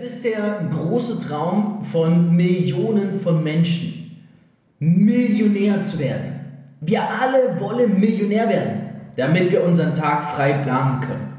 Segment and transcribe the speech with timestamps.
[0.00, 4.16] Es ist der große Traum von Millionen von Menschen,
[4.78, 6.38] Millionär zu werden.
[6.80, 8.80] Wir alle wollen Millionär werden,
[9.16, 11.32] damit wir unseren Tag frei planen können.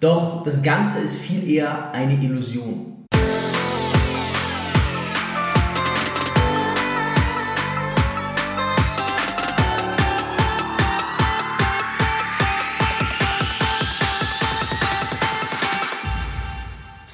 [0.00, 2.99] Doch das Ganze ist viel eher eine Illusion.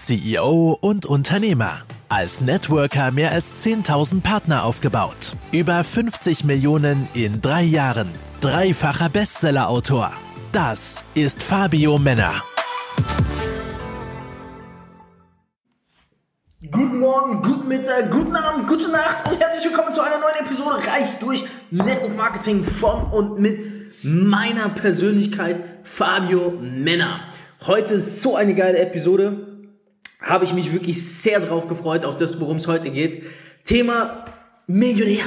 [0.06, 1.82] CEO und Unternehmer.
[2.08, 5.32] Als Networker mehr als 10.000 Partner aufgebaut.
[5.50, 8.06] Über 50 Millionen in drei Jahren.
[8.40, 10.12] Dreifacher Bestsellerautor.
[10.52, 12.40] Das ist Fabio Männer.
[16.70, 20.76] Guten Morgen, guten Mittag, guten Abend, gute Nacht und herzlich willkommen zu einer neuen Episode
[20.86, 27.22] Reich durch Network Marketing von und mit meiner Persönlichkeit Fabio Männer.
[27.66, 29.55] Heute ist so eine geile Episode
[30.20, 33.24] habe ich mich wirklich sehr drauf gefreut, auf das, worum es heute geht.
[33.64, 34.24] Thema
[34.66, 35.24] Millionär.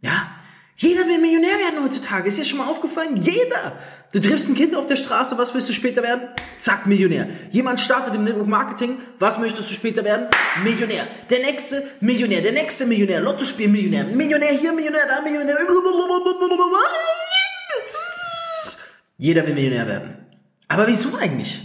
[0.00, 0.30] Ja,
[0.76, 2.28] jeder will Millionär werden heutzutage.
[2.28, 3.16] Ist dir schon mal aufgefallen?
[3.22, 3.78] Jeder.
[4.12, 6.28] Du triffst ein Kind auf der Straße, was willst du später werden?
[6.58, 7.28] Zack, Millionär.
[7.50, 10.26] Jemand startet im Network Marketing, was möchtest du später werden?
[10.62, 11.06] Millionär.
[11.30, 15.56] Der nächste Millionär, der nächste Millionär, Lottospiel Millionär, Millionär hier, Millionär da, Millionär.
[19.16, 20.16] Jeder will Millionär werden.
[20.68, 21.62] Aber wieso eigentlich?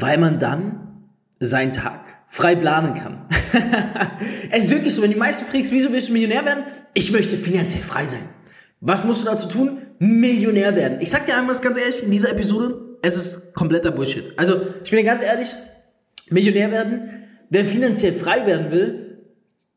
[0.00, 0.80] Weil man dann
[1.40, 3.26] seinen Tag frei planen kann.
[4.50, 6.64] es ist wirklich so, wenn die meisten fragst, wieso willst du Millionär werden?
[6.94, 8.28] Ich möchte finanziell frei sein.
[8.80, 9.78] Was musst du dazu tun?
[9.98, 11.00] Millionär werden.
[11.00, 14.32] Ich sag dir einmal ganz ehrlich, in dieser Episode, es ist kompletter Bullshit.
[14.36, 15.54] Also, ich bin dir ganz ehrlich,
[16.30, 17.10] Millionär werden,
[17.50, 19.18] wer finanziell frei werden will,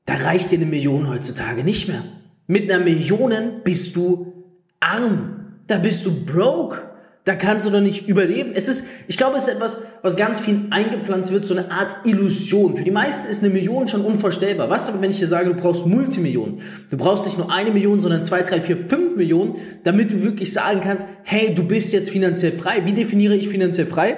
[0.05, 2.03] da reicht dir eine Million heutzutage nicht mehr.
[2.47, 4.33] Mit einer Million bist du
[4.80, 5.58] arm.
[5.67, 6.91] Da bist du broke
[7.23, 8.52] da kannst du doch nicht überleben.
[8.55, 12.08] Es ist, ich glaube, es ist etwas, was ganz viel eingepflanzt wird, so eine Art
[12.08, 12.75] Illusion.
[12.75, 14.72] Für die meisten ist eine Million schon unvorstellbar.
[14.72, 16.61] Was aber, wenn ich dir sage, du brauchst Multimillionen?
[16.89, 20.52] Du brauchst nicht nur eine Million, sondern zwei, drei, vier, fünf Millionen, damit du wirklich
[20.52, 22.86] sagen kannst, hey, du bist jetzt finanziell frei.
[22.86, 24.17] Wie definiere ich finanziell frei?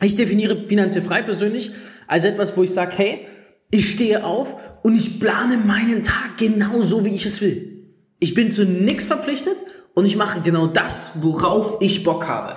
[0.00, 1.72] Ich definiere finanziell frei persönlich
[2.06, 3.26] als etwas, wo ich sage, hey,
[3.70, 7.90] ich stehe auf und ich plane meinen Tag genau so, wie ich es will.
[8.18, 9.56] Ich bin zu nichts verpflichtet
[9.94, 12.56] und ich mache genau das, worauf ich Bock habe.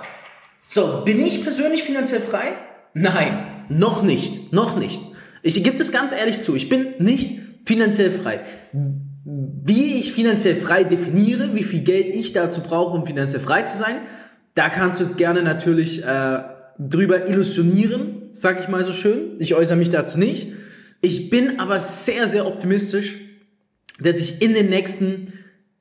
[0.66, 2.52] So, bin ich persönlich finanziell frei?
[2.94, 5.00] Nein, noch nicht, noch nicht.
[5.42, 8.40] Ich gebe es ganz ehrlich zu, ich bin nicht finanziell frei.
[9.24, 13.76] Wie ich finanziell frei definiere, wie viel Geld ich dazu brauche, um finanziell frei zu
[13.76, 13.96] sein,
[14.54, 16.40] da kannst du jetzt gerne natürlich äh,
[16.78, 19.36] drüber illusionieren, sag ich mal so schön.
[19.38, 20.52] Ich äußere mich dazu nicht.
[21.00, 23.18] Ich bin aber sehr, sehr optimistisch,
[24.00, 25.32] dass ich in den nächsten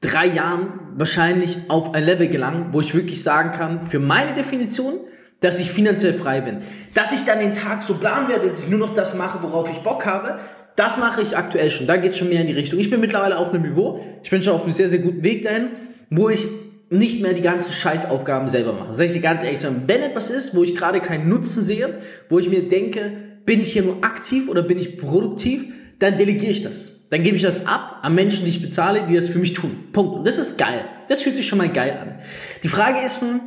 [0.01, 4.95] drei Jahren wahrscheinlich auf ein Level gelangen, wo ich wirklich sagen kann, für meine Definition,
[5.39, 6.61] dass ich finanziell frei bin.
[6.93, 9.69] Dass ich dann den Tag so planen werde, dass ich nur noch das mache, worauf
[9.69, 10.39] ich Bock habe,
[10.75, 11.87] das mache ich aktuell schon.
[11.87, 12.79] Da geht schon mehr in die Richtung.
[12.79, 15.43] Ich bin mittlerweile auf einem Niveau, ich bin schon auf einem sehr, sehr guten Weg
[15.43, 15.69] dahin,
[16.09, 16.47] wo ich
[16.89, 18.93] nicht mehr die ganzen Scheißaufgaben selber mache.
[18.93, 21.95] Sag ich dir ganz ehrlich, wenn etwas ist, wo ich gerade keinen Nutzen sehe,
[22.29, 23.11] wo ich mir denke,
[23.45, 25.65] bin ich hier nur aktiv oder bin ich produktiv,
[25.99, 29.15] dann delegiere ich das dann gebe ich das ab an Menschen, die ich bezahle, die
[29.15, 29.89] das für mich tun.
[29.93, 30.17] Punkt.
[30.17, 30.85] Und das ist geil.
[31.07, 32.19] Das fühlt sich schon mal geil an.
[32.63, 33.39] Die Frage ist nun,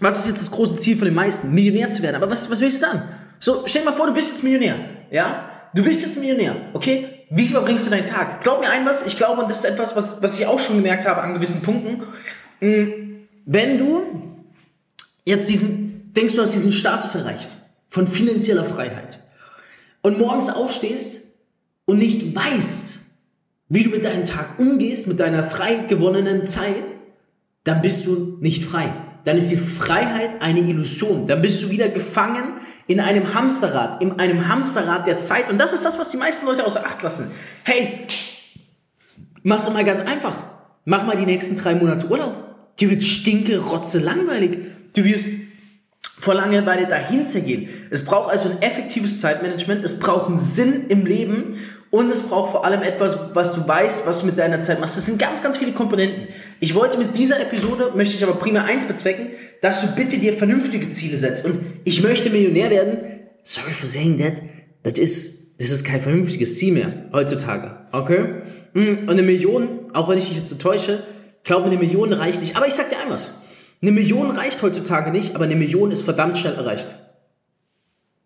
[0.00, 1.52] was ist jetzt das große Ziel von den meisten?
[1.52, 2.16] Millionär zu werden.
[2.16, 3.08] Aber was, was willst du dann?
[3.40, 4.76] So, stell dir mal vor, du bist jetzt Millionär.
[5.10, 5.50] Ja?
[5.74, 6.56] Du bist jetzt Millionär.
[6.72, 7.26] Okay?
[7.30, 8.40] Wie verbringst du deinen Tag?
[8.40, 9.06] Glaub mir ein was.
[9.06, 12.02] Ich glaube, das ist etwas, was, was ich auch schon gemerkt habe an gewissen Punkten.
[12.60, 14.02] Hm, wenn du
[15.24, 17.50] jetzt diesen, denkst du hast diesen Status erreicht
[17.88, 19.18] von finanzieller Freiheit
[20.02, 21.27] und morgens aufstehst
[21.88, 22.98] und nicht weißt,
[23.70, 26.84] wie du mit deinem Tag umgehst, mit deiner frei gewonnenen Zeit,
[27.64, 28.92] dann bist du nicht frei.
[29.24, 31.26] Dann ist die Freiheit eine Illusion.
[31.26, 35.48] Dann bist du wieder gefangen in einem Hamsterrad, in einem Hamsterrad der Zeit.
[35.48, 37.30] Und das ist das, was die meisten Leute außer Acht lassen.
[37.64, 38.06] Hey,
[39.42, 40.44] mach's doch mal ganz einfach.
[40.84, 42.76] Mach mal die nächsten drei Monate Urlaub.
[42.78, 44.58] Dir wird stinke, rotze, langweilig.
[44.94, 45.48] Du wirst
[46.20, 47.68] vor Langeweile dahin zergehen.
[47.90, 49.84] Es braucht also ein effektives Zeitmanagement.
[49.84, 51.56] Es braucht einen Sinn im Leben.
[51.90, 54.96] Und es braucht vor allem etwas, was du weißt, was du mit deiner Zeit machst.
[54.96, 56.28] Das sind ganz, ganz viele Komponenten.
[56.60, 59.28] Ich wollte mit dieser Episode, möchte ich aber primär eins bezwecken,
[59.62, 61.46] dass du bitte dir vernünftige Ziele setzt.
[61.46, 62.98] Und ich möchte Millionär werden.
[63.42, 64.42] Sorry for saying that.
[64.82, 67.74] Das ist, das ist kein vernünftiges Ziel mehr heutzutage.
[67.92, 68.42] Okay?
[68.74, 71.02] Mm, und eine Million, auch wenn ich dich jetzt enttäusche,
[71.42, 72.56] glaube eine Million reicht nicht.
[72.56, 73.32] Aber ich sag dir ein was.
[73.80, 76.96] Eine Million reicht heutzutage nicht, aber eine Million ist verdammt schnell erreicht.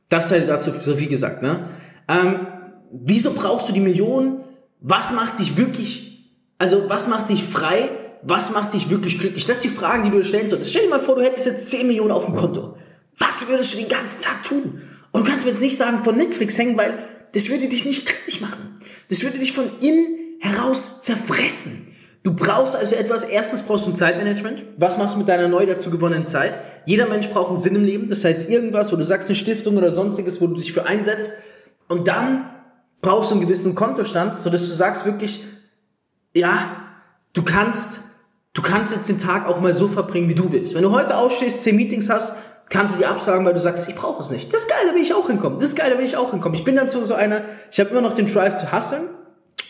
[0.09, 1.69] Das sei dazu so viel gesagt, ne?
[2.09, 2.47] Ähm,
[2.93, 4.45] wieso brauchst du die Millionen?
[4.81, 6.29] Was macht dich wirklich,
[6.59, 7.91] also was macht dich frei?
[8.23, 9.47] Was macht dich wirklich glücklich?
[9.47, 10.71] Das sind die Fragen, die du dir stellen solltest.
[10.71, 12.77] Stell dir mal vor, du hättest jetzt 10 Millionen auf dem Konto.
[13.19, 14.83] Was würdest du den ganzen Tag tun?
[15.11, 16.99] Und du kannst mir jetzt nicht sagen, von Netflix hängen, weil
[17.33, 18.81] das würde dich nicht glücklich machen.
[19.09, 21.89] Das würde dich von innen heraus zerfressen.
[22.23, 24.63] Du brauchst also etwas, erstens brauchst du ein Zeitmanagement.
[24.77, 26.55] Was machst du mit deiner neu dazu gewonnenen Zeit?
[26.87, 28.09] Jeder Mensch braucht einen Sinn im Leben.
[28.09, 31.43] Das heißt, irgendwas, wo du sagst, eine Stiftung oder sonstiges, wo du dich für einsetzt.
[31.89, 32.52] Und dann
[33.03, 35.45] brauchst du einen gewissen Kontostand, sodass du sagst wirklich,
[36.35, 36.77] ja,
[37.35, 38.01] du kannst,
[38.55, 40.75] du kannst jetzt den Tag auch mal so verbringen, wie du willst.
[40.75, 42.39] Wenn du heute aufstehst, zehn Meetings hast,
[42.71, 44.53] kannst du die absagen, weil du sagst, ich brauche es nicht.
[44.53, 45.61] Das ist geil, da will ich auch hinkommen.
[45.61, 46.57] Das ist geil, da will ich auch hinkommen.
[46.57, 49.03] Ich bin dann so, so einer, ich habe immer noch den Drive zu hustlen.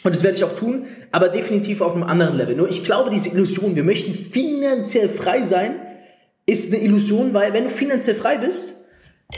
[0.05, 2.57] Und das werde ich auch tun, aber definitiv auf einem anderen Level.
[2.57, 5.81] Nur ich glaube, diese Illusion, wir möchten finanziell frei sein,
[6.45, 8.82] ist eine Illusion, weil wenn du finanziell frei bist,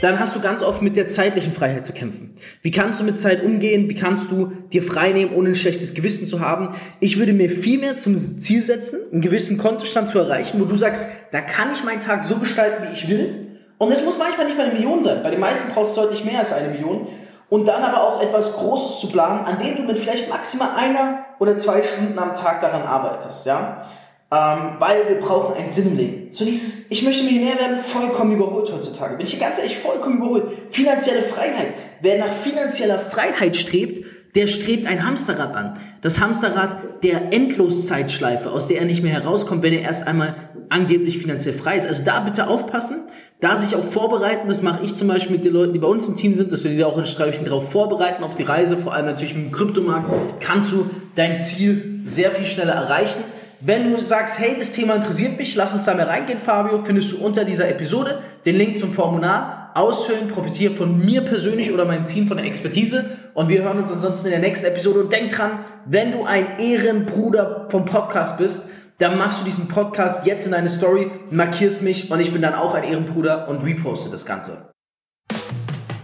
[0.01, 2.35] dann hast du ganz oft mit der zeitlichen Freiheit zu kämpfen.
[2.61, 3.89] Wie kannst du mit Zeit umgehen?
[3.89, 6.75] Wie kannst du dir frei nehmen, ohne ein schlechtes Gewissen zu haben?
[6.99, 10.75] Ich würde mir viel mehr zum Ziel setzen, einen gewissen Kontostand zu erreichen, wo du
[10.75, 13.59] sagst, da kann ich meinen Tag so gestalten, wie ich will.
[13.77, 15.21] Und es muss manchmal nicht mal eine Million sein.
[15.23, 17.07] Bei den meisten braucht es deutlich mehr als eine Million
[17.49, 21.25] und dann aber auch etwas Großes zu planen, an dem du mit vielleicht maximal einer
[21.39, 23.85] oder zwei Stunden am Tag daran arbeitest, ja.
[24.31, 26.27] Ähm, weil wir brauchen einen Sinn im Leben.
[26.31, 29.17] So dieses, ich möchte Millionär werden, vollkommen überholt heutzutage.
[29.17, 30.45] Bin ich ganz ehrlich, vollkommen überholt.
[30.71, 31.73] Finanzielle Freiheit.
[32.01, 34.05] Wer nach finanzieller Freiheit strebt,
[34.35, 35.79] der strebt ein Hamsterrad an.
[36.01, 40.35] Das Hamsterrad der Endloszeitschleife, aus der er nicht mehr herauskommt, wenn er erst einmal
[40.69, 41.85] angeblich finanziell frei ist.
[41.85, 43.07] Also da bitte aufpassen
[43.41, 46.07] da sich auch vorbereiten, das mache ich zum Beispiel mit den Leuten, die bei uns
[46.07, 48.77] im Team sind, dass wir die da auch in Streichen darauf vorbereiten, auf die Reise,
[48.77, 53.23] vor allem natürlich mit dem Kryptomarkt, kannst du dein Ziel sehr viel schneller erreichen.
[53.67, 57.11] Wenn du sagst, hey, das Thema interessiert mich, lass uns da mal reingehen, Fabio, findest
[57.13, 59.71] du unter dieser Episode den Link zum Formular.
[59.73, 63.91] Ausfüllen, profitiere von mir persönlich oder meinem Team von der Expertise und wir hören uns
[63.91, 68.69] ansonsten in der nächsten Episode und denk dran, wenn du ein Ehrenbruder vom Podcast bist,
[68.99, 72.53] dann machst du diesen Podcast jetzt in deine Story, markierst mich und ich bin dann
[72.53, 74.69] auch ein Ehrenbruder und reposte das Ganze.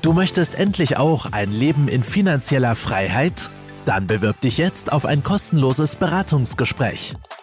[0.01, 3.51] Du möchtest endlich auch ein Leben in finanzieller Freiheit?
[3.85, 7.13] Dann bewirb dich jetzt auf ein kostenloses Beratungsgespräch